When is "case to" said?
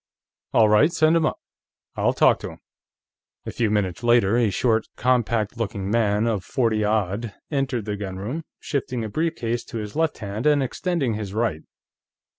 9.35-9.77